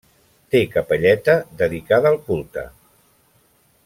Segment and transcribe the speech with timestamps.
[0.53, 2.65] Té capelleta dedicada al culte.